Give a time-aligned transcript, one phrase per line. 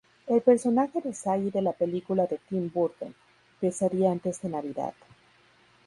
[0.25, 3.13] El personaje de Sally de la película de Tim Burton,
[3.59, 4.95] Pesadilla antes de Navidad.